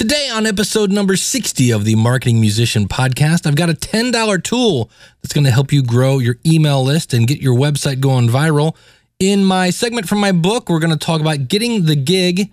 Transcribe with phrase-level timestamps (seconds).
[0.00, 4.90] Today, on episode number 60 of the Marketing Musician podcast, I've got a $10 tool
[5.20, 8.74] that's going to help you grow your email list and get your website going viral.
[9.18, 12.50] In my segment from my book, we're going to talk about getting the gig.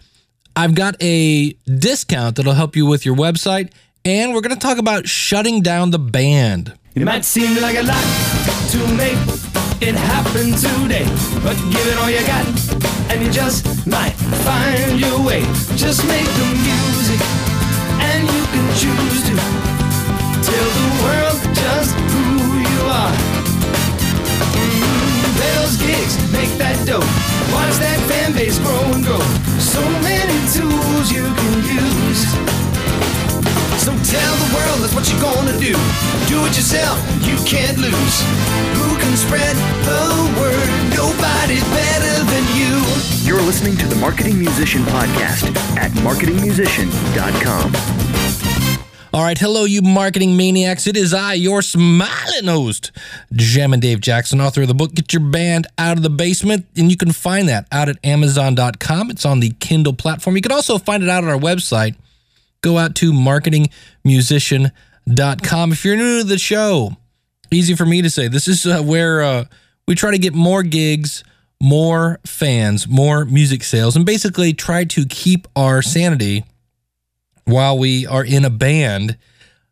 [0.58, 3.72] I've got a discount that'll help you with your website,
[4.04, 6.74] and we're going to talk about shutting down the band.
[6.96, 11.06] It might seem like a lot to make it happen today,
[11.44, 12.46] but give it all you got,
[13.12, 14.14] and you just might
[14.44, 15.42] find your way.
[15.76, 17.22] Just make the music,
[18.02, 19.36] and you can choose to
[20.42, 22.26] tell the world just who
[22.58, 23.14] you are.
[24.58, 27.06] Mm, gigs, make that dough,
[27.54, 29.22] watch that fan base grow and grow.
[29.60, 32.57] So many tools you can use.
[33.88, 35.72] So tell the world that's what you're gonna do.
[36.28, 38.22] Do it yourself, you can't lose.
[38.76, 39.56] Who can spread
[39.88, 40.68] the word?
[40.94, 42.84] Nobody's better than you.
[43.24, 47.76] You're listening to the Marketing Musician Podcast at marketingmusician.com.
[49.14, 50.86] All right, hello, you marketing maniacs.
[50.86, 52.92] It is I, your smiling host,
[53.32, 56.66] Jammin' Dave Jackson, author of the book Get Your Band Out of the Basement.
[56.76, 59.12] And you can find that out at amazon.com.
[59.12, 60.36] It's on the Kindle platform.
[60.36, 61.96] You can also find it out on our website,
[62.62, 65.72] go out to marketingmusician.com.
[65.72, 66.98] If you're new to the show,
[67.52, 69.46] easy for me to say, this is uh, where uh,
[69.88, 71.24] we try to get more gigs,
[71.62, 76.44] more fans, more music sales, and basically try to keep our sanity
[77.46, 79.18] while we are in a band.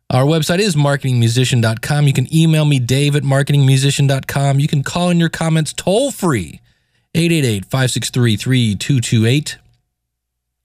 [0.08, 2.06] Our website is marketingmusician.com.
[2.06, 4.60] You can email me, dave at marketingmusician.com.
[4.60, 6.60] You can call in your comments toll free,
[7.14, 9.58] 888 563 3228.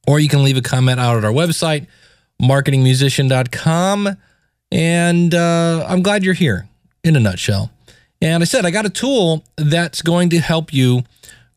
[0.07, 1.87] Or you can leave a comment out at our website,
[2.41, 4.17] marketingmusician.com.
[4.71, 6.67] And uh, I'm glad you're here
[7.03, 7.71] in a nutshell.
[8.21, 11.03] And I said, I got a tool that's going to help you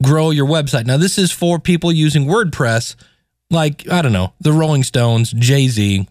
[0.02, 0.86] grow your website.
[0.86, 2.96] Now, this is for people using WordPress,
[3.50, 6.08] like, I don't know, the Rolling Stones, Jay Z.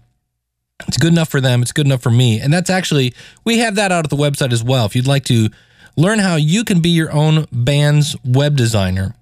[0.88, 1.62] It's good enough for them.
[1.62, 2.40] It's good enough for me.
[2.40, 3.14] And that's actually,
[3.44, 4.86] we have that out at the website as well.
[4.86, 5.50] If you'd like to
[5.96, 9.16] learn how you can be your own band's web designer,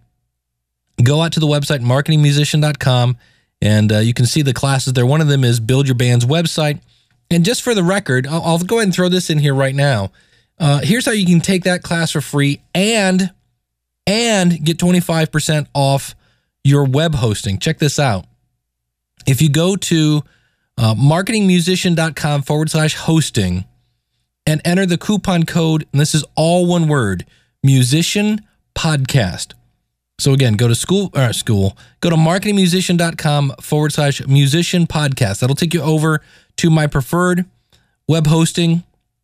[1.04, 3.18] go out to the website, marketingmusician.com
[3.62, 5.06] and uh, you can see the classes there.
[5.06, 6.82] One of them is build your band's website.
[7.30, 9.76] And just for the record, I'll, I'll go ahead and throw this in here right
[9.76, 10.12] now.
[10.60, 13.32] Uh, here's how you can take that class for free and
[14.08, 16.16] and get 25% off
[16.64, 17.60] your web hosting.
[17.60, 18.26] Check this out.
[19.28, 20.24] If you go to
[20.78, 23.66] uh, marketingmusician.com forward slash hosting
[24.46, 27.26] and enter the coupon code, and this is all one word,
[27.64, 28.42] musician
[28.76, 29.54] podcast.
[30.22, 35.40] So again, go to school or school, go to marketingmusician.com forward slash musician podcast.
[35.40, 36.22] That'll take you over
[36.58, 37.46] to my preferred
[38.08, 38.84] web hosting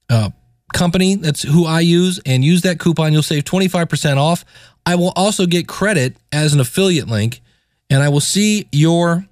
[0.09, 0.31] uh,
[0.73, 1.13] company.
[1.13, 3.13] That's who I use and use that coupon.
[3.13, 4.43] You'll save 25% off.
[4.87, 7.41] I will also get credit as an affiliate link
[7.91, 9.27] and I will see your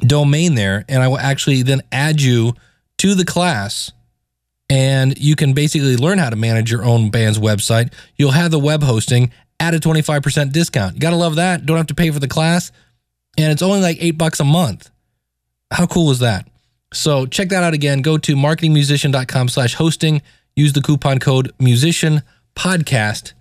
[0.00, 2.54] domain there and I will actually then add you
[2.98, 3.92] to the class
[4.68, 7.92] and you can basically learn how to manage your own band's website.
[8.16, 9.30] You'll have the web hosting
[9.62, 10.94] at a 25% discount.
[10.94, 11.64] You got to love that.
[11.64, 12.72] Don't have to pay for the class.
[13.38, 14.90] And it's only like eight bucks a month.
[15.70, 16.48] How cool is that?
[16.92, 18.02] So check that out again.
[18.02, 20.20] Go to marketingmusician.com slash hosting.
[20.56, 22.22] Use the coupon code musician
[22.56, 23.34] podcast.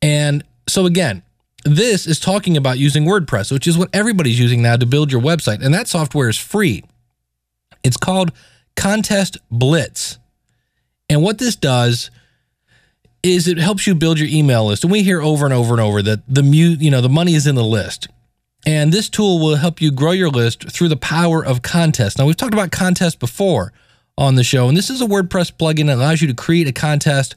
[0.00, 1.22] And so again,
[1.64, 5.20] this is talking about using WordPress, which is what everybody's using now to build your
[5.20, 5.62] website.
[5.62, 6.82] And that software is free.
[7.84, 8.32] It's called
[8.74, 10.18] Contest Blitz.
[11.10, 12.10] And what this does
[13.22, 14.84] is it helps you build your email list.
[14.84, 17.34] And we hear over and over and over that the mu- you know, the money
[17.34, 18.08] is in the list.
[18.64, 22.16] And this tool will help you grow your list through the power of contests.
[22.16, 23.72] Now, we've talked about contests before
[24.16, 26.72] on the show, and this is a WordPress plugin that allows you to create a
[26.72, 27.34] contest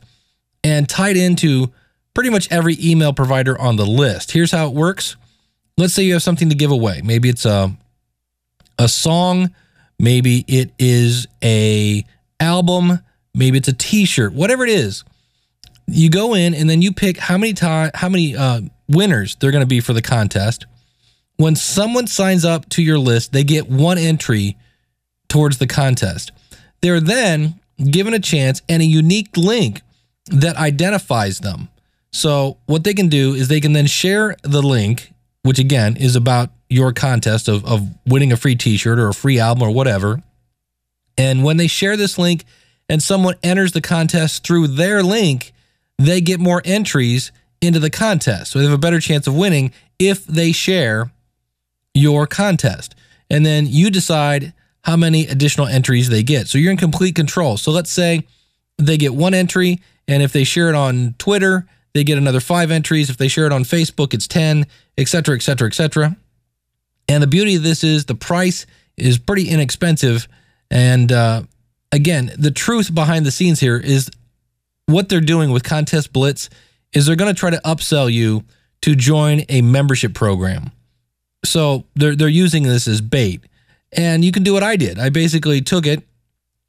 [0.63, 1.71] and tie it into
[2.13, 4.33] pretty much every email provider on the list.
[4.33, 5.15] Here's how it works.
[5.77, 7.01] Let's say you have something to give away.
[7.03, 7.75] Maybe it's a
[8.77, 9.51] a song,
[9.97, 12.03] maybe it is a
[12.39, 12.99] album,
[13.33, 15.03] maybe it's a t-shirt, whatever it is
[15.87, 19.51] you go in and then you pick how many time how many uh, winners they're
[19.51, 20.65] going to be for the contest.
[21.37, 24.57] When someone signs up to your list, they get one entry
[25.27, 26.31] towards the contest.
[26.81, 27.59] They're then
[27.91, 29.81] given a chance and a unique link
[30.27, 31.69] that identifies them.
[32.11, 35.13] So what they can do is they can then share the link,
[35.43, 39.39] which again is about your contest of, of winning a free t-shirt or a free
[39.39, 40.23] album or whatever.
[41.17, 42.45] And when they share this link
[42.87, 45.53] and someone enters the contest through their link,
[45.97, 47.31] they get more entries
[47.61, 48.51] into the contest.
[48.51, 51.11] So they have a better chance of winning if they share
[51.93, 52.95] your contest.
[53.29, 54.53] And then you decide
[54.83, 56.47] how many additional entries they get.
[56.47, 57.57] So you're in complete control.
[57.57, 58.27] So let's say
[58.77, 62.71] they get one entry, and if they share it on Twitter, they get another five
[62.71, 63.09] entries.
[63.09, 64.67] If they share it on Facebook, it's 10,
[64.97, 66.15] et cetera, et cetera, et cetera.
[67.07, 68.65] And the beauty of this is the price
[68.97, 70.27] is pretty inexpensive.
[70.69, 71.43] And uh,
[71.91, 74.11] again, the truth behind the scenes here is
[74.85, 76.49] what they're doing with Contest Blitz
[76.93, 78.43] is they're going to try to upsell you
[78.81, 80.71] to join a membership program.
[81.43, 83.43] So they're they're using this as bait.
[83.91, 84.99] And you can do what I did.
[84.99, 86.03] I basically took it,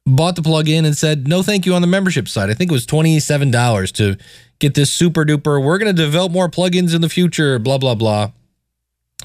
[0.05, 2.49] bought the plugin, and said no thank you on the membership side.
[2.49, 4.17] I think it was $27 to
[4.59, 5.63] get this super duper.
[5.63, 8.31] We're going to develop more plugins in the future, blah, blah, blah.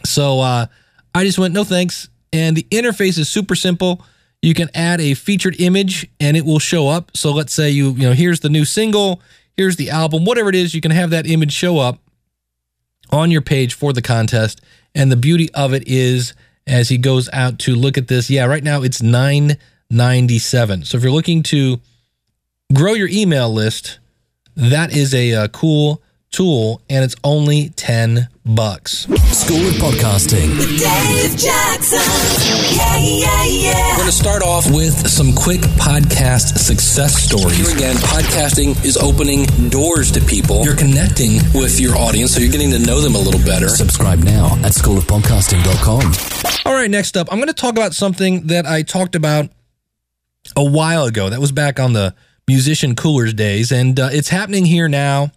[0.04, 0.66] So uh,
[1.14, 2.08] I just went, no thanks.
[2.32, 4.04] And the interface is super simple.
[4.42, 7.16] You can add a featured image and it will show up.
[7.16, 9.22] So let's say you, you know, here's the new single,
[9.56, 12.00] here's the album, whatever it is, you can have that image show up
[13.10, 14.60] on your page for the contest.
[14.94, 16.34] And the beauty of it is
[16.66, 20.84] as he goes out to look at this, yeah, right now it's 997.
[20.84, 21.80] So if you're looking to
[22.74, 24.00] grow your email list,
[24.56, 26.02] that is a, uh cool
[26.32, 29.06] tool and it's only 10 bucks.
[29.32, 30.56] School of Podcasting.
[30.58, 31.98] with Dave Jackson.
[32.76, 33.90] Yeah, yeah, yeah.
[33.92, 37.56] We're going to start off with some quick podcast success stories.
[37.56, 40.64] Here again, podcasting is opening doors to people.
[40.64, 43.68] You're connecting with your audience, so you're getting to know them a little better.
[43.68, 46.66] Subscribe now at schoolofpodcasting.com.
[46.66, 49.50] All right, next up, I'm going to talk about something that I talked about
[50.56, 51.30] a while ago.
[51.30, 52.14] That was back on the
[52.48, 55.30] musician coolers days, and uh, it's happening here now.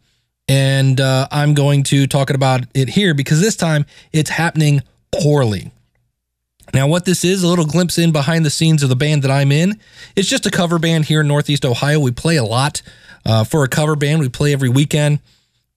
[0.47, 5.71] And uh, I'm going to talk about it here because this time it's happening poorly.
[6.74, 9.31] Now, what this is, a little glimpse in behind the scenes of the band that
[9.31, 9.80] I'm in.
[10.15, 12.00] It's just a cover band here in Northeast Ohio.
[12.00, 12.81] We play a lot
[13.25, 14.19] uh, for a cover band.
[14.19, 15.19] We play every weekend.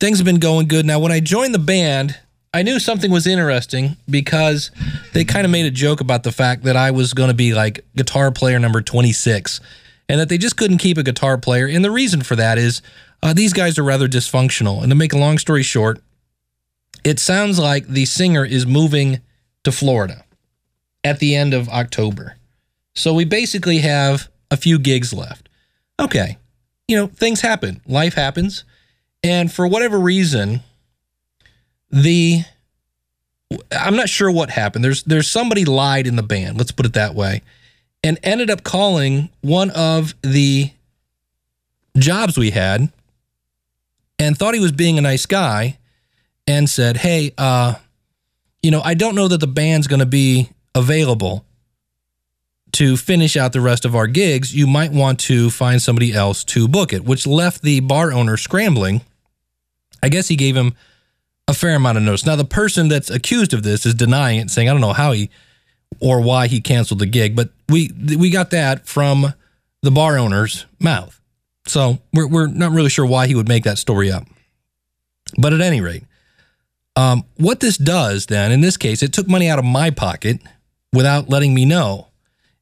[0.00, 0.87] Things have been going good.
[0.87, 2.19] Now, when I joined the band,
[2.53, 4.70] I knew something was interesting because
[5.12, 7.55] they kind of made a joke about the fact that I was going to be
[7.55, 9.61] like guitar player number 26
[10.09, 11.67] and that they just couldn't keep a guitar player.
[11.67, 12.81] And the reason for that is
[13.23, 14.82] uh, these guys are rather dysfunctional.
[14.82, 16.00] And to make a long story short,
[17.05, 19.20] it sounds like the singer is moving
[19.65, 20.25] to Florida
[21.05, 22.37] at the end of October.
[22.94, 25.49] So we basically have a few gigs left.
[26.00, 26.38] Okay.
[26.87, 28.65] You know, things happen, life happens.
[29.23, 30.61] And for whatever reason,
[31.91, 32.43] the
[33.73, 34.85] I'm not sure what happened.
[34.85, 37.43] There's there's somebody lied in the band, let's put it that way,
[38.03, 40.70] and ended up calling one of the
[41.97, 42.93] jobs we had
[44.19, 45.79] and thought he was being a nice guy
[46.47, 47.75] and said, "Hey, uh
[48.62, 51.44] you know, I don't know that the band's going to be available
[52.73, 54.55] to finish out the rest of our gigs.
[54.55, 58.37] You might want to find somebody else to book it," which left the bar owner
[58.37, 59.03] scrambling.
[60.03, 60.75] I guess he gave him
[61.49, 62.26] a fair amount of notice.
[62.26, 65.12] Now, the person that's accused of this is denying it, saying, I don't know how
[65.12, 65.31] he
[65.99, 69.35] or why he canceled the gig, but we we got that from
[69.82, 71.20] the bar owner's mouth.
[71.69, 74.25] So we're, we're not really sure why he would make that story up.
[75.37, 76.05] But at any rate,
[76.97, 80.41] um, what this does then, in this case, it took money out of my pocket
[80.93, 82.09] without letting me know.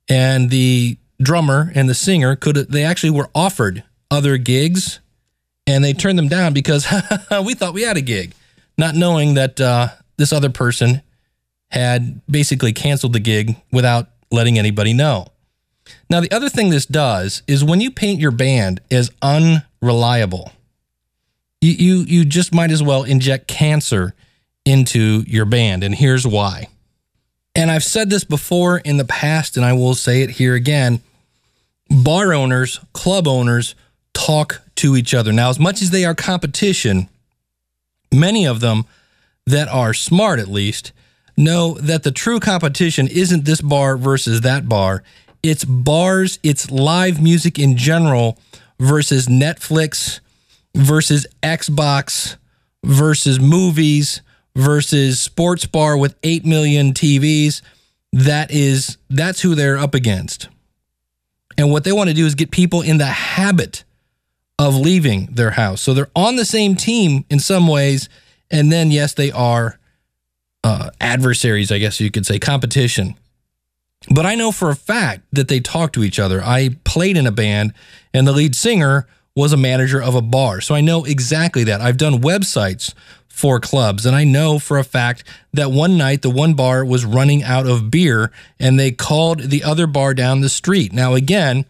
[0.08, 5.00] And the drummer and the singer could they actually were offered other gigs
[5.66, 6.86] and they turned them down because
[7.44, 8.34] we thought we had a gig
[8.78, 11.02] not knowing that uh, this other person
[11.70, 15.26] had basically canceled the gig without letting anybody know.
[16.08, 20.52] Now, the other thing this does is when you paint your band as unreliable,
[21.60, 24.14] you, you, you just might as well inject cancer
[24.64, 25.82] into your band.
[25.82, 26.68] And here's why.
[27.54, 31.00] And I've said this before in the past, and I will say it here again
[31.88, 33.74] bar owners, club owners
[34.12, 35.32] talk to each other.
[35.32, 37.08] Now, as much as they are competition,
[38.12, 38.84] many of them
[39.46, 40.92] that are smart at least
[41.36, 45.02] know that the true competition isn't this bar versus that bar.
[45.46, 48.38] It's bars, it's live music in general
[48.80, 50.18] versus Netflix
[50.74, 52.36] versus Xbox
[52.84, 54.22] versus movies
[54.56, 57.62] versus sports bar with 8 million TVs.
[58.12, 60.48] That is that's who they're up against.
[61.56, 63.84] And what they want to do is get people in the habit
[64.58, 65.80] of leaving their house.
[65.80, 68.08] So they're on the same team in some ways.
[68.50, 69.78] And then, yes, they are
[70.64, 73.16] uh, adversaries, I guess you could say, competition.
[74.10, 76.42] But I know for a fact that they talk to each other.
[76.42, 77.72] I played in a band,
[78.14, 80.60] and the lead singer was a manager of a bar.
[80.60, 81.80] So I know exactly that.
[81.80, 82.94] I've done websites
[83.28, 87.04] for clubs, and I know for a fact that one night the one bar was
[87.04, 90.92] running out of beer and they called the other bar down the street.
[90.92, 91.66] Now, again,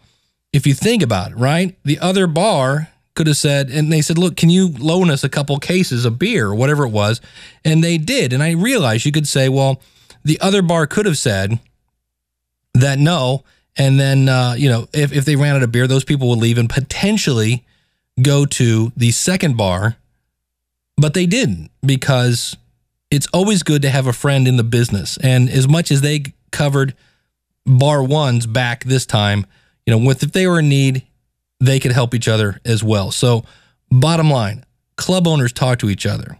[0.53, 1.77] if you think about it, right?
[1.83, 5.29] The other bar could have said, and they said, look, can you loan us a
[5.29, 7.19] couple cases of beer or whatever it was?
[7.65, 8.31] And they did.
[8.31, 9.81] And I realized you could say, well,
[10.23, 11.59] the other bar could have said
[12.81, 13.43] that no.
[13.77, 16.39] And then, uh, you know, if, if they ran out of beer, those people would
[16.39, 17.63] leave and potentially
[18.21, 19.97] go to the second bar.
[20.95, 22.57] But they didn't because
[23.11, 25.17] it's always good to have a friend in the business.
[25.17, 26.95] And as much as they covered
[27.67, 29.45] bar ones back this time.
[29.85, 31.03] You know, with if they were in need,
[31.59, 33.11] they could help each other as well.
[33.11, 33.43] So,
[33.91, 34.65] bottom line,
[34.95, 36.37] club owners talk to each other,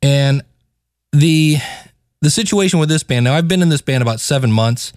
[0.00, 0.42] and
[1.12, 1.56] the
[2.20, 3.24] the situation with this band.
[3.24, 4.92] Now, I've been in this band about seven months,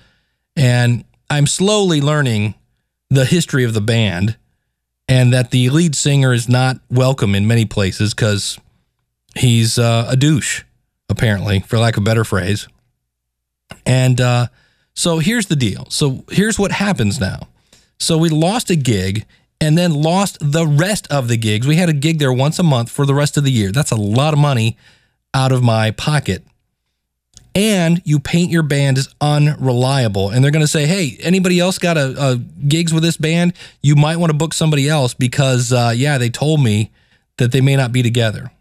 [0.56, 2.56] and I'm slowly learning
[3.10, 4.38] the history of the band,
[5.08, 8.60] and that the lead singer is not welcome in many places because
[9.36, 10.64] he's uh, a douche,
[11.10, 12.68] apparently, for lack of a better phrase.
[13.86, 14.48] And uh,
[14.94, 15.88] so here's the deal.
[15.90, 17.48] So here's what happens now.
[18.00, 19.26] So we lost a gig
[19.62, 21.68] and then lost the rest of the gigs.
[21.68, 23.72] We had a gig there once a month for the rest of the year.
[23.72, 24.78] That's a lot of money
[25.34, 26.44] out of my pocket.
[27.56, 30.30] And you paint your band as unreliable.
[30.30, 33.54] And they're going to say, hey, anybody else got a, a gigs with this band?
[33.82, 36.92] You might want to book somebody else because, uh, yeah, they told me
[37.38, 38.52] that they may not be together.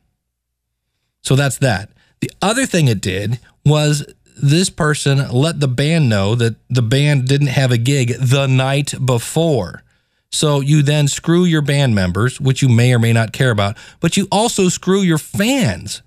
[1.22, 1.90] So that's that.
[2.20, 4.06] The other thing it did was
[4.40, 8.94] this person let the band know that the band didn't have a gig the night
[9.04, 9.82] before.
[10.30, 13.76] So you then screw your band members, which you may or may not care about,
[14.00, 16.02] but you also screw your fans.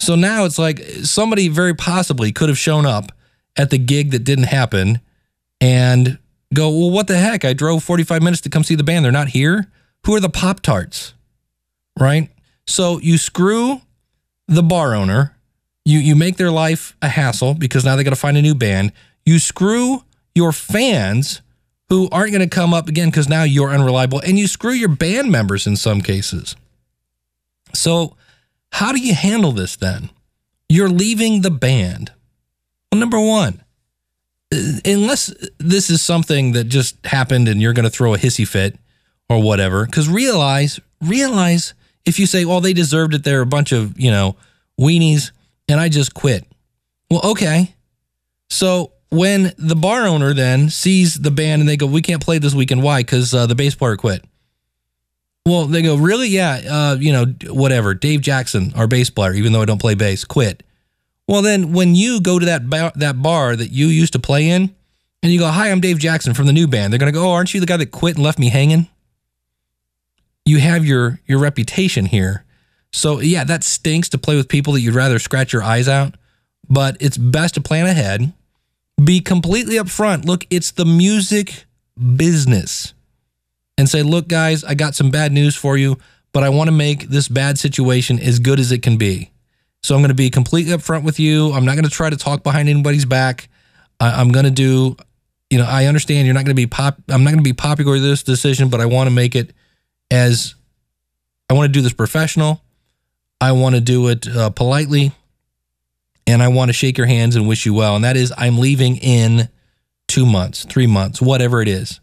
[0.00, 3.12] So now it's like somebody very possibly could have shown up
[3.56, 5.00] at the gig that didn't happen
[5.60, 6.18] and
[6.54, 7.44] go, well, what the heck?
[7.44, 9.04] I drove 45 minutes to come see the band.
[9.04, 9.70] They're not here.
[10.06, 11.14] Who are the Pop Tarts?
[11.98, 12.30] Right?
[12.66, 13.82] So you screw
[14.48, 15.36] the bar owner.
[15.84, 18.54] You you make their life a hassle because now they got to find a new
[18.54, 18.92] band.
[19.24, 20.04] You screw
[20.34, 21.42] your fans
[21.88, 24.88] who aren't going to come up again because now you're unreliable, and you screw your
[24.88, 26.54] band members in some cases.
[27.74, 28.16] So,
[28.72, 30.10] how do you handle this then?
[30.68, 32.12] You're leaving the band.
[32.90, 33.62] Well, number one,
[34.52, 38.46] uh, unless this is something that just happened and you're going to throw a hissy
[38.46, 38.78] fit
[39.28, 41.74] or whatever, because realize, realize
[42.04, 44.36] if you say, well, they deserved it, they're a bunch of, you know,
[44.80, 45.32] weenies,
[45.68, 46.46] and I just quit.
[47.10, 47.74] Well, okay.
[48.48, 52.38] So when the bar owner then sees the band and they go, we can't play
[52.38, 52.82] this weekend.
[52.82, 53.02] Why?
[53.02, 54.24] Because uh, the bass player quit.
[55.50, 56.28] Well, they go, really?
[56.28, 57.92] Yeah, uh, you know, whatever.
[57.92, 60.62] Dave Jackson, our bass player, even though I don't play bass, quit.
[61.26, 64.48] Well, then when you go to that bar, that bar that you used to play
[64.48, 64.72] in,
[65.22, 67.32] and you go, "Hi, I'm Dave Jackson from the new band," they're gonna go, "Oh,
[67.32, 68.86] aren't you the guy that quit and left me hanging?"
[70.44, 72.44] You have your your reputation here,
[72.92, 76.14] so yeah, that stinks to play with people that you'd rather scratch your eyes out.
[76.68, 78.32] But it's best to plan ahead,
[79.02, 80.24] be completely upfront.
[80.24, 81.64] Look, it's the music
[82.16, 82.94] business,
[83.80, 85.96] and say, "Look, guys, I got some bad news for you,
[86.32, 89.30] but I want to make this bad situation as good as it can be."
[89.82, 91.52] So I'm going to be completely upfront with you.
[91.52, 93.48] I'm not going to try to talk behind anybody's back.
[93.98, 94.96] I, I'm going to do,
[95.48, 96.98] you know, I understand you're not going to be pop.
[97.08, 99.54] I'm not going to be popular with this decision, but I want to make it
[100.10, 100.54] as
[101.48, 102.62] I want to do this professional.
[103.40, 105.12] I want to do it uh, politely,
[106.26, 107.96] and I want to shake your hands and wish you well.
[107.96, 109.48] And that is, I'm leaving in
[110.08, 112.00] two months, three months, whatever it is.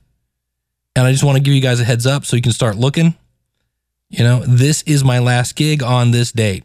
[0.98, 2.76] And I just want to give you guys a heads up so you can start
[2.76, 3.14] looking.
[4.10, 6.64] You know, this is my last gig on this date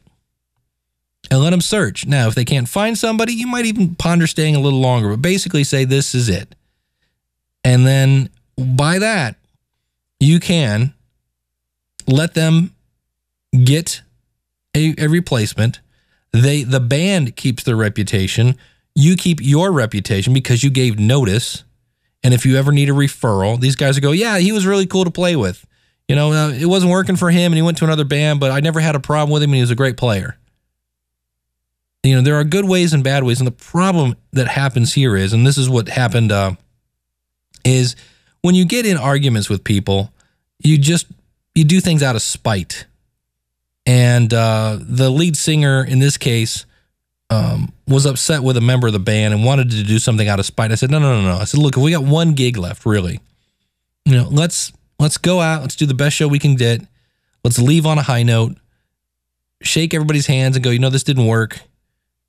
[1.30, 2.06] and let them search.
[2.06, 5.20] Now, if they can't find somebody, you might even ponder staying a little longer, but
[5.20, 6.54] basically say this is it.
[7.62, 9.36] And then by that,
[10.18, 10.94] you can
[12.06, 12.74] let them
[13.64, 14.00] get
[14.74, 15.80] a, a replacement.
[16.32, 18.56] They the band keeps their reputation.
[18.94, 21.64] You keep your reputation because you gave notice.
[22.24, 24.86] And if you ever need a referral, these guys will go, yeah, he was really
[24.86, 25.66] cool to play with.
[26.08, 28.50] You know, uh, it wasn't working for him and he went to another band, but
[28.50, 30.36] I never had a problem with him and he was a great player.
[32.02, 33.40] You know there are good ways and bad ways.
[33.40, 36.54] And the problem that happens here is and this is what happened uh,
[37.64, 37.94] is
[38.40, 40.12] when you get in arguments with people
[40.58, 41.06] you just
[41.54, 42.86] you do things out of spite.
[43.84, 46.66] And uh, the lead singer in this case
[47.30, 50.38] um, was upset with a member of the band and wanted to do something out
[50.38, 52.32] of spite i said no no no no i said look if we got one
[52.32, 53.20] gig left really
[54.04, 56.80] you know let's let's go out let's do the best show we can get
[57.44, 58.56] let's leave on a high note
[59.62, 61.60] shake everybody's hands and go you know this didn't work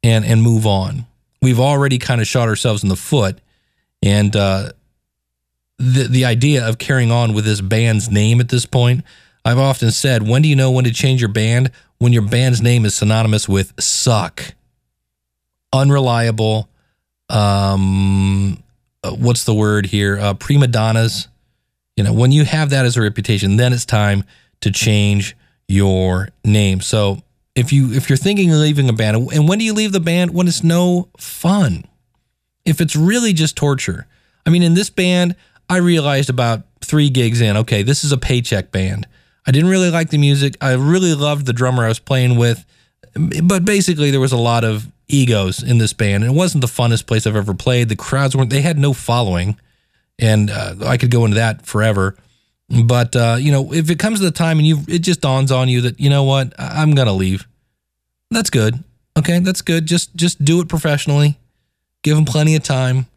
[0.04, 1.06] and and move on.
[1.42, 3.40] We've already kind of shot ourselves in the foot,
[4.04, 4.74] and uh,
[5.78, 9.04] the the idea of carrying on with this band's name at this point.
[9.46, 11.72] I've often said, when do you know when to change your band?
[11.98, 14.54] When your band's name is synonymous with suck,
[15.74, 16.70] unreliable.
[17.30, 18.64] Um,
[19.04, 20.20] uh, what's the word here?
[20.20, 21.28] Uh, prima donnas.
[21.98, 24.24] You know, when you have that as a reputation, then it's time
[24.62, 25.36] to change
[25.68, 26.82] your name.
[26.82, 27.22] So
[27.56, 30.00] if you if you're thinking of leaving a band and when do you leave the
[30.00, 31.86] band when it's no fun
[32.66, 34.08] if it's really just torture
[34.46, 35.36] i mean in this band
[35.70, 39.08] i realized about three gigs in okay this is a paycheck band
[39.46, 42.66] i didn't really like the music i really loved the drummer i was playing with
[43.44, 46.24] but basically there was a lot of egos in this band.
[46.24, 47.90] And it wasn't the funnest place I've ever played.
[47.90, 49.60] The crowds weren't, they had no following.
[50.20, 52.16] And uh, I could go into that forever.
[52.86, 55.52] But, uh, you know, if it comes to the time and you, it just dawns
[55.52, 57.48] on you that, you know what, I'm going to leave.
[58.32, 58.84] That's good.
[59.18, 59.40] Okay.
[59.40, 59.86] That's good.
[59.86, 61.38] Just, just do it professionally.
[62.02, 63.08] Give them plenty of time.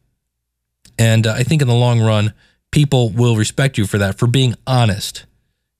[0.98, 2.32] And uh, I think in the long run,
[2.70, 5.24] people will respect you for that, for being honest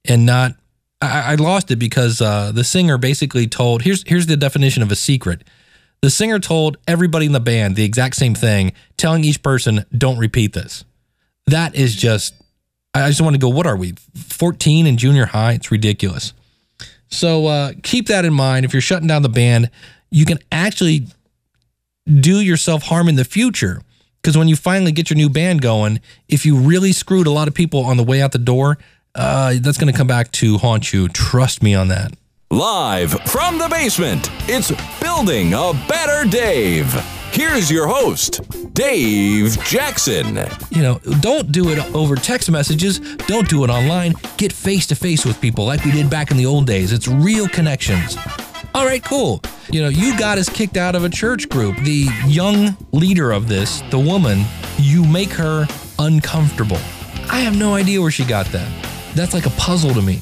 [0.05, 0.55] and not.
[1.01, 4.91] I, I lost it because uh, the singer basically told here's here's the definition of
[4.91, 5.45] a secret.
[6.03, 10.19] The singer told everybody in the band the exact same thing, telling each person, "Don't
[10.19, 10.85] repeat this."
[11.47, 12.35] That is just.
[12.95, 13.49] I just want to go.
[13.49, 13.95] What are we?
[14.15, 15.53] Fourteen in junior high?
[15.53, 16.33] It's ridiculous.
[17.09, 18.65] So uh, keep that in mind.
[18.65, 19.71] If you're shutting down the band,
[20.11, 21.07] you can actually
[22.07, 23.83] do yourself harm in the future.
[24.23, 27.47] Because when you finally get your new band going, if you really screwed a lot
[27.47, 28.77] of people on the way out the door,
[29.15, 31.09] uh, that's going to come back to haunt you.
[31.09, 32.13] Trust me on that.
[32.51, 34.71] Live from the basement, it's
[35.17, 36.93] Building a Better Dave.
[37.33, 38.43] Here's your host,
[38.75, 40.37] Dave Jackson.
[40.69, 43.01] You know, don't do it over text messages.
[43.27, 44.13] Don't do it online.
[44.37, 46.93] Get face to face with people like we did back in the old days.
[46.93, 48.15] It's real connections.
[48.75, 49.41] All right, cool.
[49.73, 51.79] You know, you got us kicked out of a church group.
[51.79, 54.45] The young leader of this, the woman,
[54.77, 55.67] you make her
[55.99, 56.81] uncomfortable.
[57.31, 58.71] I have no idea where she got that.
[59.15, 60.21] That's like a puzzle to me.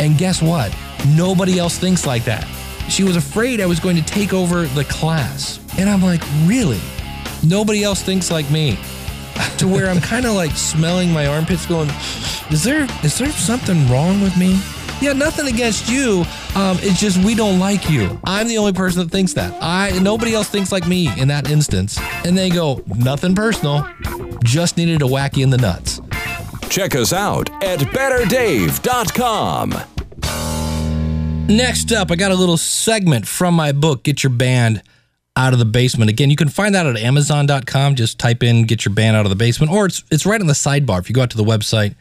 [0.00, 0.76] And guess what?
[1.16, 2.57] Nobody else thinks like that.
[2.88, 5.60] She was afraid I was going to take over the class.
[5.78, 6.80] And I'm like, really?
[7.46, 8.78] Nobody else thinks like me.
[9.58, 11.90] To where I'm kind of like smelling my armpits going,
[12.50, 14.60] is there is there something wrong with me?
[15.00, 16.24] Yeah, nothing against you.
[16.56, 18.18] Um, it's just we don't like you.
[18.24, 19.56] I'm the only person that thinks that.
[19.62, 21.98] I nobody else thinks like me in that instance.
[22.24, 23.86] And they go, nothing personal.
[24.42, 26.00] Just needed a wacky in the nuts.
[26.68, 29.97] Check us out at betterdave.com.
[31.48, 34.82] Next up, I got a little segment from my book, Get Your Band
[35.34, 36.10] Out of the Basement.
[36.10, 37.94] Again, you can find that at Amazon.com.
[37.94, 40.46] Just type in Get Your Band Out of the Basement, or it's it's right on
[40.46, 40.98] the sidebar.
[40.98, 41.94] If you go out to the website,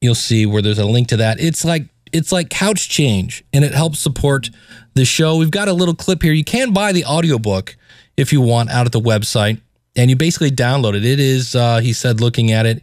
[0.00, 1.38] you'll see where there's a link to that.
[1.38, 4.48] It's like it's like couch change and it helps support
[4.94, 5.36] the show.
[5.36, 6.32] We've got a little clip here.
[6.32, 7.76] You can buy the audiobook
[8.16, 9.60] if you want out at the website
[9.94, 11.04] and you basically download it.
[11.04, 12.82] It is uh, he said looking at it,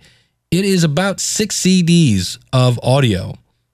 [0.51, 3.33] it is about 6 CDs of audio.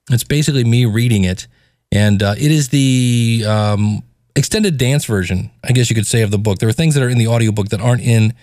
[0.09, 1.47] It's basically me reading it
[1.93, 4.01] and uh, it is the um,
[4.35, 6.57] extended dance version, I guess you could say, of the book.
[6.57, 8.33] There are things that are in the audiobook that aren't in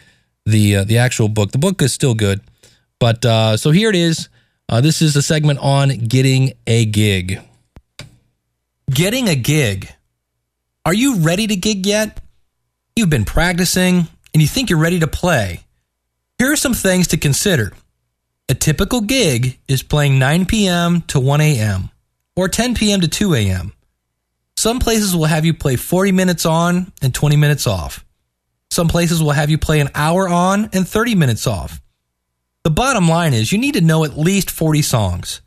[0.46, 1.50] the uh, the actual book.
[1.50, 2.40] The book is still good,
[3.00, 4.28] but uh, so here it is.
[4.68, 7.40] Uh, this is a segment on getting a gig.
[8.88, 9.88] Getting a gig.
[10.86, 12.20] Are you ready to gig yet?
[12.94, 15.64] You've been practicing and you think you're ready to play.
[16.38, 17.72] Here are some things to consider.
[18.48, 21.02] A typical gig is playing 9 p.m.
[21.02, 21.90] to 1 a.m.
[22.40, 23.02] or 10 p.m.
[23.02, 23.72] to 2 a.m.
[24.56, 28.04] Some places will have you play 40 minutes on and 20 minutes off.
[28.70, 31.80] Some places will have you play an hour on and 30 minutes off.
[32.62, 35.40] The bottom line is you need to know at least 40 songs.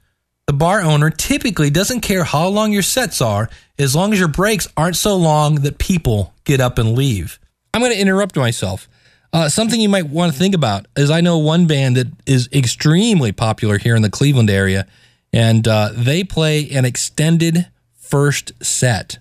[0.46, 4.28] The bar owner typically doesn't care how long your sets are as long as your
[4.28, 7.40] breaks aren't so long that people get up and leave.
[7.74, 8.88] I'm going to interrupt myself.
[9.32, 12.50] Uh, something you might want to think about is I know one band that is
[12.54, 14.86] extremely popular here in the Cleveland area,
[15.34, 17.68] and uh, they play an extended
[17.98, 19.18] first set.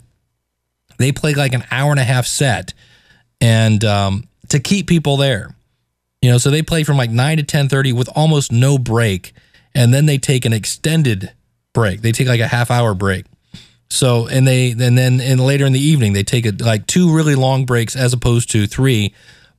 [0.99, 2.75] They play like an hour and a half set,
[3.41, 5.57] and um, to keep people there.
[6.21, 9.33] You know, so they play from like nine to ten thirty with almost no break,
[9.75, 11.33] and then they take an extended
[11.73, 12.03] break.
[12.03, 13.25] They take like a half hour break.
[13.89, 17.15] So and they and then and later in the evening they take it like two
[17.15, 19.15] really long breaks as opposed to three.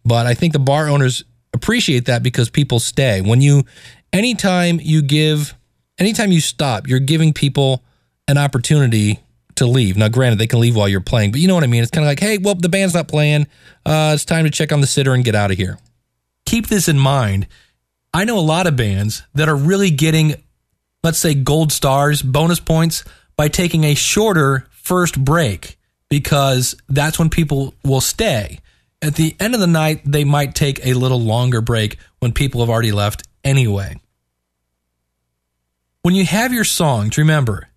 [0.06, 3.22] But I think the bar owners appreciate that because people stay.
[3.22, 3.64] When you
[4.12, 5.54] anytime you give
[5.98, 7.84] anytime you stop, you're giving people
[8.28, 9.20] an opportunity
[9.56, 9.98] to leave.
[9.98, 11.84] Now, granted, they can leave while you're playing, but you know what I mean.
[11.84, 13.48] It's kind of like, hey, well, the band's not playing.
[13.86, 15.78] Uh, it's time to check on the sitter and get out of here.
[16.46, 17.48] Keep this in mind.
[18.14, 20.36] I know a lot of bands that are really getting,
[21.04, 23.04] let's say, gold stars, bonus points
[23.36, 25.78] by taking a shorter first break
[26.10, 28.60] because that's when people will stay.
[29.02, 32.62] At the end of the night, they might take a little longer break when people
[32.62, 34.00] have already left anyway.
[36.04, 37.70] When you have your songs, remember,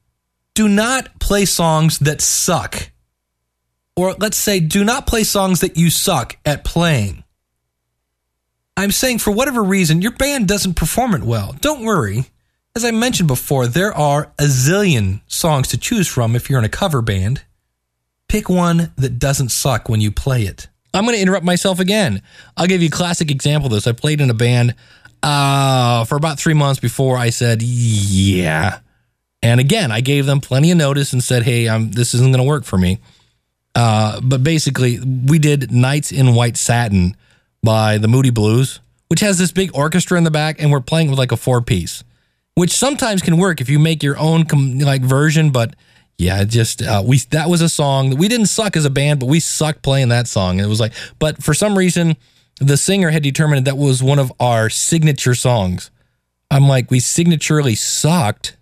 [0.55, 2.91] do not play songs that suck.
[3.95, 7.23] Or let's say, do not play songs that you suck at playing.
[8.77, 11.55] I'm saying for whatever reason, your band doesn't perform it well.
[11.61, 12.25] Don't worry.
[12.75, 16.65] As I mentioned before, there are a zillion songs to choose from if you're in
[16.65, 17.45] a cover band.
[18.29, 20.67] Pick one that doesn't suck when you play it.
[20.93, 22.23] I'm going to interrupt myself again.
[22.57, 23.87] I'll give you a classic example of this.
[23.87, 24.75] I played in a band
[25.23, 28.81] uh, for about three months before I said, yeah.
[29.43, 32.43] And again, I gave them plenty of notice and said, hey, I'm, this isn't going
[32.43, 32.99] to work for me.
[33.75, 37.15] Uh, but basically, we did Nights in White Satin
[37.63, 41.11] by the Moody Blues, which has this big orchestra in the back, and we're playing
[41.11, 42.03] with like a four piece,
[42.55, 45.51] which sometimes can work if you make your own com- like version.
[45.51, 45.77] But
[46.17, 49.21] yeah, just uh, we that was a song that we didn't suck as a band,
[49.21, 50.59] but we sucked playing that song.
[50.59, 52.17] And it was like, but for some reason,
[52.61, 55.91] the singer had determined that was one of our signature songs.
[56.51, 58.57] I'm like, we signaturely sucked.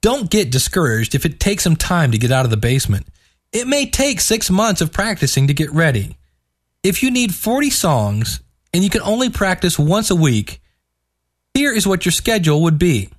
[0.00, 3.06] Don't get discouraged if it takes some time to get out of the basement.
[3.52, 6.16] It may take six months of practicing to get ready.
[6.82, 8.40] If you need 40 songs
[8.72, 10.60] and you can only practice once a week,
[11.54, 13.10] here is what your schedule would be.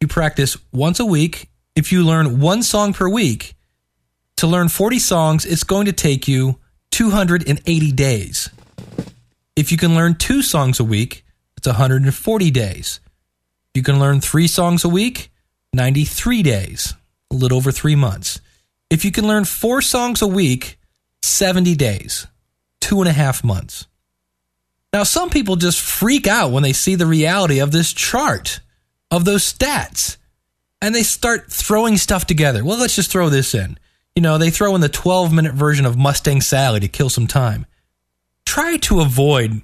[0.00, 1.48] You practice once a week.
[1.76, 3.54] If you learn one song per week,
[4.36, 6.58] to learn 40 songs, it's going to take you
[6.92, 8.50] 280 days.
[9.56, 11.24] If you can learn two songs a week,
[11.56, 13.00] it's 140 days.
[13.74, 15.30] If you can learn three songs a week,
[15.72, 16.94] 93 days,
[17.30, 18.40] a little over three months.
[18.90, 20.78] If you can learn four songs a week,
[21.22, 22.26] 70 days,
[22.80, 23.86] two and a half months.
[24.92, 28.60] Now, some people just freak out when they see the reality of this chart,
[29.10, 30.18] of those stats,
[30.82, 32.62] and they start throwing stuff together.
[32.62, 33.78] Well, let's just throw this in.
[34.14, 37.26] You know, they throw in the 12 minute version of Mustang Sally to kill some
[37.26, 37.66] time.
[38.44, 39.62] Try to avoid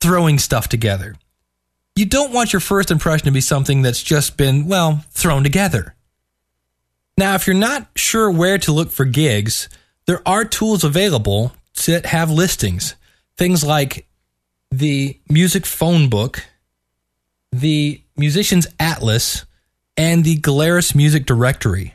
[0.00, 1.16] throwing stuff together.
[1.96, 5.94] You don't want your first impression to be something that's just been, well, thrown together.
[7.18, 9.68] Now, if you're not sure where to look for gigs,
[10.06, 11.52] there are tools available
[11.86, 12.94] that have listings.
[13.36, 14.06] Things like
[14.70, 16.44] the Music Phone Book,
[17.52, 19.44] the Musician's Atlas,
[19.96, 21.94] and the Galeris Music Directory.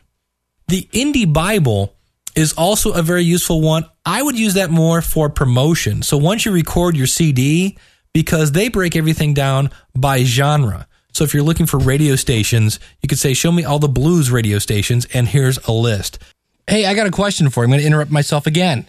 [0.67, 1.95] The Indie Bible
[2.35, 3.85] is also a very useful one.
[4.05, 6.01] I would use that more for promotion.
[6.01, 7.77] So once you record your CD,
[8.13, 10.87] because they break everything down by genre.
[11.11, 14.31] So if you're looking for radio stations, you could say, Show me all the blues
[14.31, 16.19] radio stations, and here's a list.
[16.67, 17.65] Hey, I got a question for you.
[17.65, 18.87] I'm going to interrupt myself again.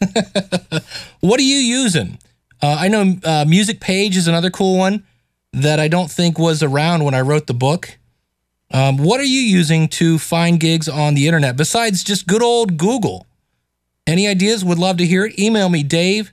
[1.20, 2.18] what are you using?
[2.62, 5.04] Uh, I know uh, Music Page is another cool one
[5.52, 7.98] that I don't think was around when I wrote the book.
[8.72, 12.76] Um, what are you using to find gigs on the internet besides just good old
[12.78, 13.26] Google?
[14.06, 14.64] Any ideas?
[14.64, 15.38] Would love to hear it.
[15.38, 16.32] Email me, Dave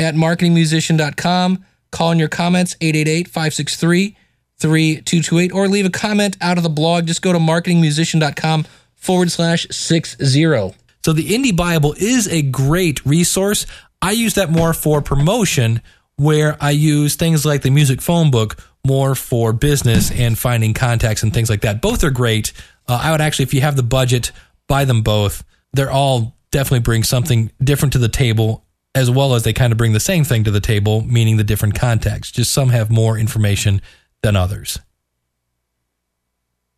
[0.00, 1.64] at marketingmusician.com.
[1.92, 4.16] Call in your comments, 888 563
[4.58, 7.06] 3228, or leave a comment out of the blog.
[7.06, 10.74] Just go to marketingmusician.com forward slash 60.
[11.02, 13.66] So the Indie Bible is a great resource.
[14.02, 15.80] I use that more for promotion,
[16.16, 18.56] where I use things like the music phone book
[18.86, 21.80] more for business and finding contacts and things like that.
[21.80, 22.52] Both are great.
[22.88, 24.32] Uh, I would actually, if you have the budget,
[24.66, 25.44] buy them both.
[25.72, 28.64] They're all definitely bring something different to the table,
[28.94, 31.44] as well as they kind of bring the same thing to the table, meaning the
[31.44, 32.30] different contacts.
[32.30, 33.82] Just some have more information
[34.22, 34.78] than others.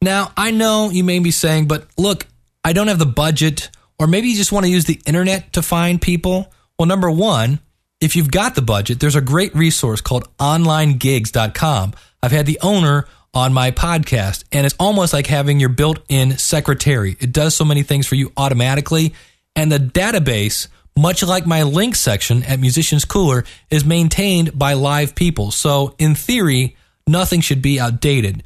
[0.03, 2.27] Now, I know you may be saying, but look,
[2.65, 5.63] I don't have the budget, or maybe you just want to use the internet to
[5.63, 6.53] find people.
[6.79, 7.61] Well, number one,
[8.03, 11.95] if you've got the budget, there's a great resource called onlinegigs.com.
[12.21, 16.37] I've had the owner on my podcast, and it's almost like having your built in
[16.37, 17.17] secretary.
[17.21, 19.15] It does so many things for you automatically.
[19.55, 25.15] And the database, much like my link section at Musicians Cooler, is maintained by live
[25.15, 25.53] people.
[25.53, 28.43] So, in theory, nothing should be outdated.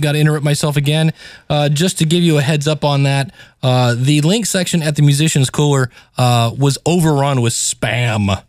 [0.00, 1.12] Got to interrupt myself again.
[1.48, 4.96] Uh, just to give you a heads up on that, uh, the link section at
[4.96, 8.42] the Musicians Cooler uh, was overrun with spam.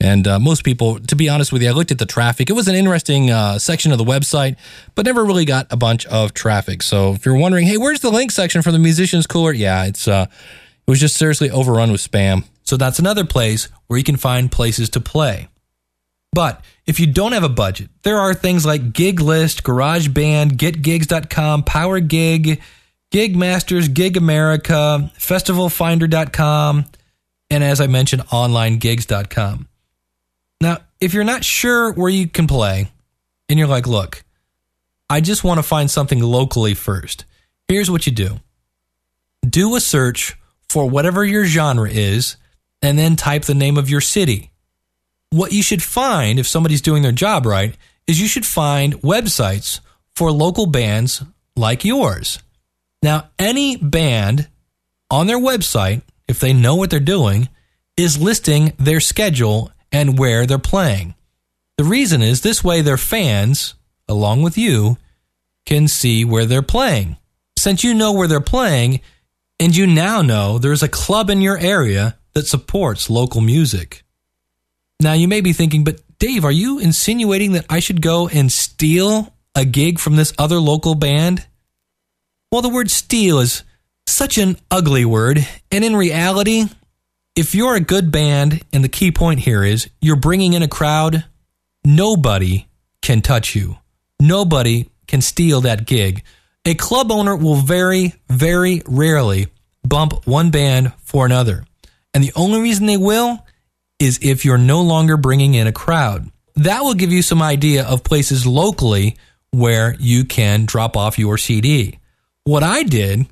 [0.00, 2.48] And uh, most people, to be honest with you, I looked at the traffic.
[2.48, 4.56] It was an interesting uh, section of the website,
[4.94, 6.82] but never really got a bunch of traffic.
[6.82, 9.52] So if you're wondering, hey, where's the link section for the Musicians Cooler?
[9.52, 10.26] Yeah, it's uh,
[10.86, 12.44] it was just seriously overrun with spam.
[12.62, 15.48] So that's another place where you can find places to play.
[16.32, 21.64] But if you don't have a budget, there are things like Gig List, GarageBand, GetGigs.com,
[21.64, 22.60] Power Gig,
[23.10, 26.84] Gig Masters, Gig America, FestivalFinder.com,
[27.50, 29.68] and as I mentioned, OnlineGigs.com.
[30.60, 32.90] Now, if you're not sure where you can play,
[33.48, 34.22] and you're like, look,
[35.08, 37.24] I just want to find something locally first,
[37.66, 38.40] here's what you do.
[39.48, 40.36] Do a search
[40.68, 42.36] for whatever your genre is,
[42.82, 44.50] and then type the name of your city
[45.30, 49.80] what you should find if somebody's doing their job right is you should find websites
[50.16, 51.22] for local bands
[51.56, 52.38] like yours.
[53.02, 54.48] Now, any band
[55.10, 57.48] on their website, if they know what they're doing,
[57.96, 61.14] is listing their schedule and where they're playing.
[61.76, 63.74] The reason is this way their fans,
[64.08, 64.96] along with you,
[65.66, 67.16] can see where they're playing.
[67.56, 69.00] Since you know where they're playing,
[69.60, 74.04] and you now know there's a club in your area that supports local music.
[75.00, 78.50] Now, you may be thinking, but Dave, are you insinuating that I should go and
[78.50, 81.46] steal a gig from this other local band?
[82.50, 83.62] Well, the word steal is
[84.08, 85.46] such an ugly word.
[85.70, 86.64] And in reality,
[87.36, 90.68] if you're a good band, and the key point here is you're bringing in a
[90.68, 91.24] crowd,
[91.84, 92.66] nobody
[93.00, 93.78] can touch you.
[94.18, 96.24] Nobody can steal that gig.
[96.64, 99.46] A club owner will very, very rarely
[99.84, 101.64] bump one band for another.
[102.12, 103.46] And the only reason they will
[103.98, 106.30] is if you're no longer bringing in a crowd.
[106.56, 109.16] That will give you some idea of places locally
[109.50, 111.98] where you can drop off your CD.
[112.44, 113.26] What I did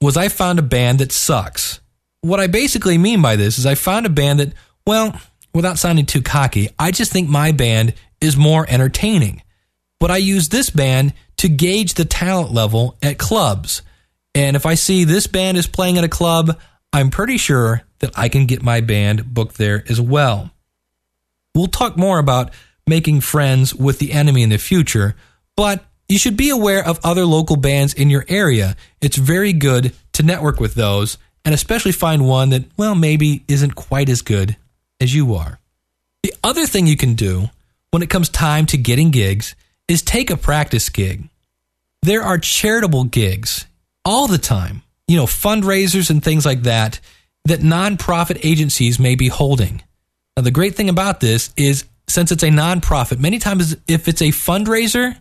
[0.00, 1.80] was I found a band that sucks.
[2.20, 4.52] What I basically mean by this is I found a band that,
[4.86, 5.18] well,
[5.54, 9.42] without sounding too cocky, I just think my band is more entertaining.
[9.98, 13.82] But I use this band to gauge the talent level at clubs.
[14.34, 16.58] And if I see this band is playing at a club,
[16.92, 20.50] I'm pretty sure that I can get my band booked there as well.
[21.54, 22.50] We'll talk more about
[22.86, 25.16] making friends with the enemy in the future,
[25.56, 28.76] but you should be aware of other local bands in your area.
[29.00, 33.76] It's very good to network with those and especially find one that, well, maybe isn't
[33.76, 34.56] quite as good
[35.00, 35.60] as you are.
[36.22, 37.50] The other thing you can do
[37.92, 39.54] when it comes time to getting gigs
[39.88, 41.28] is take a practice gig.
[42.02, 43.66] There are charitable gigs
[44.04, 47.00] all the time, you know, fundraisers and things like that,
[47.46, 49.82] that nonprofit agencies may be holding.
[50.36, 54.22] Now, the great thing about this is since it's a nonprofit, many times if it's
[54.22, 55.16] a fundraiser,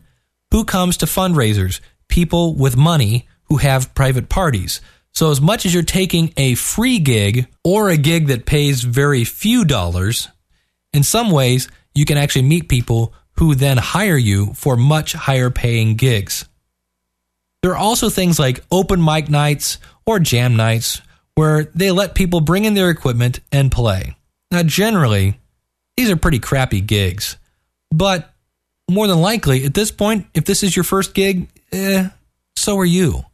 [0.52, 1.80] who comes to fundraisers?
[2.08, 4.82] People with money who have private parties.
[5.14, 9.24] So, as much as you're taking a free gig or a gig that pays very
[9.24, 10.28] few dollars,
[10.94, 15.50] in some ways, you can actually meet people who then hire you for much higher
[15.50, 16.46] paying gigs.
[17.62, 21.02] There are also things like open mic nights or jam nights
[21.36, 24.16] where they let people bring in their equipment and play.
[24.52, 25.40] Now, generally,
[25.98, 27.38] these are pretty crappy gigs,
[27.92, 28.34] but
[28.90, 32.10] more than likely, at this point, if this is your first gig, eh,
[32.56, 33.26] so are you.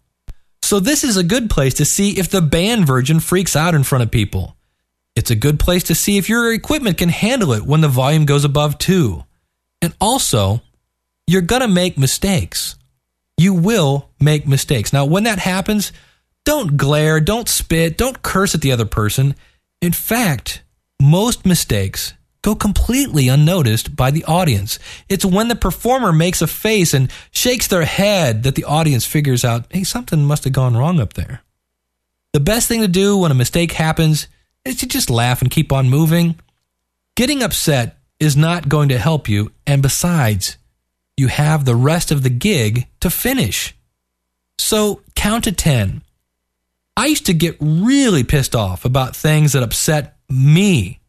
[0.63, 3.83] So, this is a good place to see if the band virgin freaks out in
[3.83, 4.55] front of people.
[5.15, 8.25] It's a good place to see if your equipment can handle it when the volume
[8.25, 9.25] goes above two.
[9.81, 10.61] And also,
[11.27, 12.75] you're going to make mistakes.
[13.37, 14.93] You will make mistakes.
[14.93, 15.91] Now, when that happens,
[16.45, 19.35] don't glare, don't spit, don't curse at the other person.
[19.81, 20.63] In fact,
[21.01, 24.79] most mistakes go completely unnoticed by the audience.
[25.07, 29.45] It's when the performer makes a face and shakes their head that the audience figures
[29.45, 31.41] out, hey, something must have gone wrong up there.
[32.33, 34.27] The best thing to do when a mistake happens
[34.65, 36.39] is to just laugh and keep on moving.
[37.15, 40.57] Getting upset is not going to help you, and besides,
[41.17, 43.75] you have the rest of the gig to finish.
[44.57, 46.01] So count to 10.
[46.95, 50.99] I used to get really pissed off about things that upset me.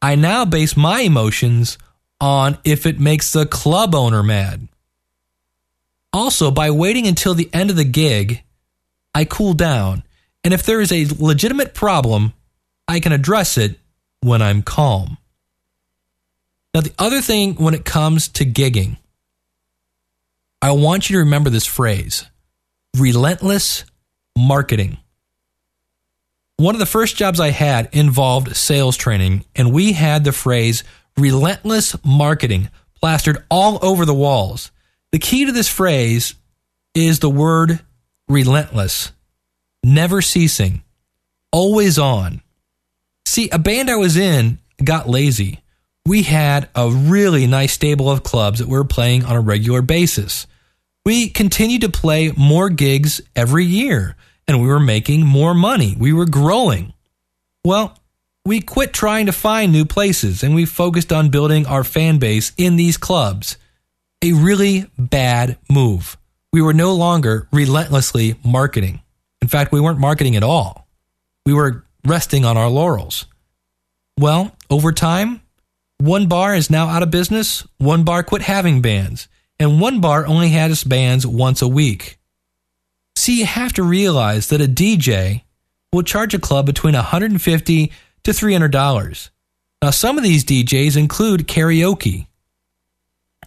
[0.00, 1.78] I now base my emotions
[2.20, 4.68] on if it makes the club owner mad.
[6.12, 8.42] Also, by waiting until the end of the gig,
[9.14, 10.02] I cool down,
[10.42, 12.32] and if there is a legitimate problem,
[12.88, 13.78] I can address it
[14.20, 15.18] when I'm calm.
[16.74, 18.96] Now, the other thing when it comes to gigging,
[20.62, 22.26] I want you to remember this phrase
[22.96, 23.84] relentless
[24.36, 24.98] marketing.
[26.58, 30.84] One of the first jobs I had involved sales training, and we had the phrase
[31.16, 32.70] relentless marketing
[33.00, 34.70] plastered all over the walls.
[35.12, 36.34] The key to this phrase
[36.94, 37.80] is the word
[38.28, 39.12] relentless,
[39.84, 40.82] never ceasing,
[41.52, 42.42] always on.
[43.26, 45.60] See, a band I was in got lazy.
[46.06, 49.82] We had a really nice stable of clubs that we were playing on a regular
[49.82, 50.46] basis.
[51.06, 54.16] We continued to play more gigs every year
[54.48, 55.94] and we were making more money.
[55.96, 56.94] We were growing.
[57.64, 57.96] Well,
[58.44, 62.50] we quit trying to find new places and we focused on building our fan base
[62.56, 63.56] in these clubs.
[64.20, 66.16] A really bad move.
[66.52, 69.00] We were no longer relentlessly marketing.
[69.40, 70.88] In fact, we weren't marketing at all.
[71.44, 73.26] We were resting on our laurels.
[74.18, 75.40] Well, over time,
[75.98, 80.26] one bar is now out of business, one bar quit having bands, and one bar
[80.26, 82.18] only has bands once a week.
[83.16, 85.42] See, you have to realize that a DJ
[85.92, 87.92] will charge a club between 150
[88.24, 89.30] to $300.
[89.82, 92.26] Now, some of these DJs include karaoke.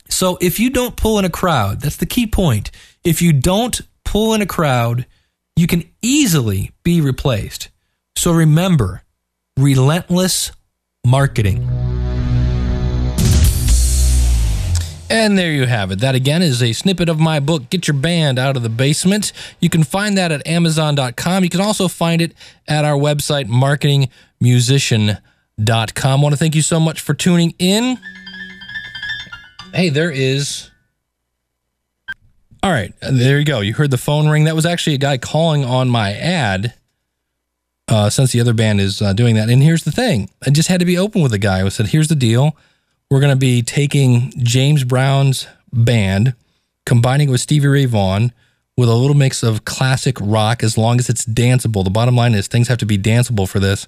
[0.10, 2.72] So if you don't pull in a crowd, that's the key point.
[3.04, 5.06] If you don't pull in a crowd,
[5.56, 7.70] you can easily be replaced.
[8.18, 9.04] So remember,
[9.58, 10.52] relentless
[11.06, 11.79] marketing.
[15.10, 16.00] And there you have it.
[16.00, 19.34] That again is a snippet of my book, Get Your Band Out of the Basement.
[19.60, 21.44] You can find that at Amazon.com.
[21.44, 22.36] You can also find it
[22.68, 26.20] at our website, marketingmusician.com.
[26.20, 27.98] I want to thank you so much for tuning in.
[29.74, 30.70] Hey, there is
[32.62, 33.62] All right, there you go.
[33.62, 34.44] You heard the phone ring.
[34.44, 36.74] That was actually a guy calling on my ad.
[37.88, 40.70] Uh, since the other band is uh, doing that, and here's the thing: I just
[40.70, 41.66] had to be open with the guy.
[41.66, 42.56] I said, "Here's the deal:
[43.10, 46.34] we're going to be taking James Brown's band,
[46.86, 48.32] combining it with Stevie Ray Vaughan,
[48.78, 51.84] with a little mix of classic rock, as long as it's danceable.
[51.84, 53.88] The bottom line is things have to be danceable for this."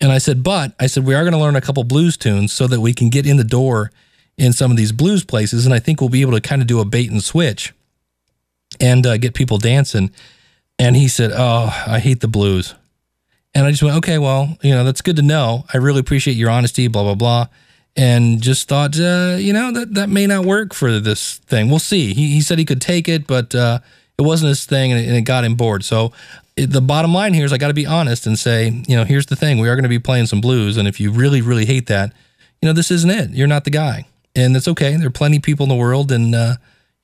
[0.00, 2.52] And I said, "But I said we are going to learn a couple blues tunes
[2.52, 3.90] so that we can get in the door
[4.36, 6.68] in some of these blues places, and I think we'll be able to kind of
[6.68, 7.72] do a bait and switch."
[8.80, 10.10] and uh, get people dancing.
[10.78, 12.74] And he said, "Oh, I hate the blues."
[13.54, 15.64] And I just went, "Okay, well, you know, that's good to know.
[15.72, 17.46] I really appreciate your honesty." Blah blah blah.
[17.94, 21.68] And just thought, uh, you know, that that may not work for this thing.
[21.68, 22.14] We'll see.
[22.14, 23.80] He, he said he could take it, but uh,
[24.18, 25.84] it wasn't his thing, and it, and it got him bored.
[25.84, 26.10] So
[26.56, 29.04] it, the bottom line here is, I got to be honest and say, you know,
[29.04, 31.42] here's the thing: we are going to be playing some blues, and if you really,
[31.42, 32.14] really hate that,
[32.62, 33.30] you know, this isn't it.
[33.30, 34.96] You're not the guy, and it's okay.
[34.96, 36.54] There are plenty of people in the world, and uh,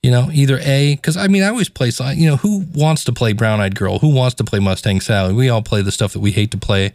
[0.01, 3.13] you know, either A, because I mean, I always play, you know, who wants to
[3.13, 3.99] play Brown Eyed Girl?
[3.99, 5.33] Who wants to play Mustang Sally?
[5.33, 6.93] We all play the stuff that we hate to play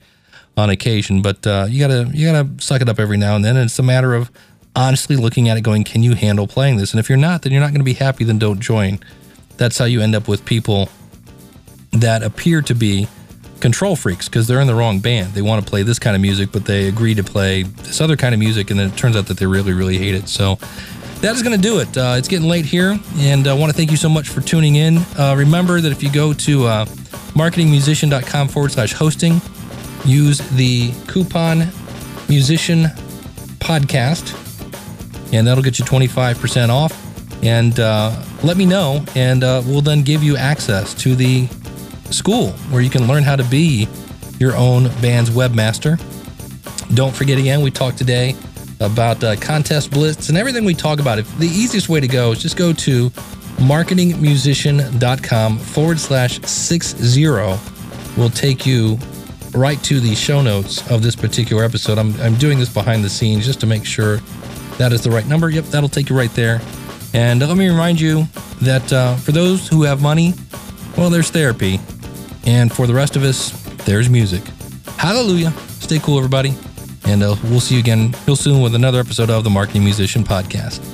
[0.57, 3.57] on occasion, but uh, you gotta you gotta suck it up every now and then.
[3.57, 4.31] And it's a matter of
[4.77, 6.93] honestly looking at it, going, can you handle playing this?
[6.93, 8.25] And if you're not, then you're not to be happy.
[8.25, 9.01] Then don't join.
[9.57, 10.88] That's how you end up with people
[11.93, 13.09] that appear to be
[13.61, 15.33] control freaks because they're in the wrong band.
[15.33, 18.17] They want to play this kind of music, but they agree to play this other
[18.17, 20.29] kind of music, and then it turns out that they really, really hate it.
[20.29, 20.57] So
[21.21, 21.97] that is going to do it.
[21.97, 24.77] Uh, it's getting late here, and I want to thank you so much for tuning
[24.77, 24.99] in.
[25.19, 26.85] Uh, remember that if you go to uh,
[27.35, 29.40] marketingmusician.com forward slash hosting,
[30.05, 31.69] use the coupon
[32.29, 32.85] musician
[33.59, 34.33] podcast,
[35.33, 37.01] and that'll get you 25% off.
[37.43, 41.47] And uh, let me know, and uh, we'll then give you access to the
[42.11, 43.88] school where you can learn how to be
[44.38, 45.99] your own band's webmaster.
[46.95, 48.37] Don't forget again, we talked today
[48.81, 51.25] about uh, contest blitz and everything we talk about.
[51.38, 53.11] The easiest way to go is just go to
[53.61, 57.59] marketingmusician.com forward slash six zero.
[58.17, 58.99] Will take you
[59.55, 61.99] right to the show notes of this particular episode.
[61.99, 64.19] I'm, I'm doing this behind the scenes just to make sure
[64.79, 65.49] that is the right number.
[65.49, 66.61] Yep, that'll take you right there.
[67.12, 68.25] And let me remind you
[68.62, 70.35] that uh, for those who have money,
[70.97, 71.79] well, there's therapy.
[72.47, 73.51] And for the rest of us,
[73.85, 74.43] there's music.
[74.97, 75.53] Hallelujah.
[75.81, 76.55] Stay cool, everybody.
[77.07, 80.25] And uh, we'll see you again real soon with another episode of the Marketing Musician
[80.25, 80.94] Podcast.